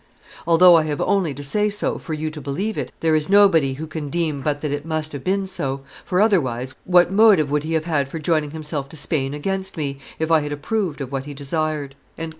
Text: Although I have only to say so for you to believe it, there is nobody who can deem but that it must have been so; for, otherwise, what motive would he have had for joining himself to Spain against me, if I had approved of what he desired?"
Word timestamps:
Although 0.47 0.73
I 0.77 0.85
have 0.85 0.99
only 0.99 1.31
to 1.31 1.43
say 1.43 1.69
so 1.69 1.99
for 1.99 2.15
you 2.15 2.31
to 2.31 2.41
believe 2.41 2.75
it, 2.75 2.91
there 3.01 3.13
is 3.13 3.29
nobody 3.29 3.75
who 3.75 3.85
can 3.85 4.09
deem 4.09 4.41
but 4.41 4.61
that 4.61 4.71
it 4.71 4.83
must 4.83 5.11
have 5.11 5.23
been 5.23 5.45
so; 5.45 5.81
for, 6.03 6.19
otherwise, 6.19 6.73
what 6.85 7.11
motive 7.11 7.51
would 7.51 7.63
he 7.63 7.73
have 7.73 7.85
had 7.85 8.09
for 8.09 8.17
joining 8.17 8.49
himself 8.49 8.89
to 8.89 8.97
Spain 8.97 9.35
against 9.35 9.77
me, 9.77 9.99
if 10.17 10.31
I 10.31 10.39
had 10.39 10.51
approved 10.53 11.01
of 11.01 11.11
what 11.11 11.27
he 11.27 11.35
desired?" 11.35 11.93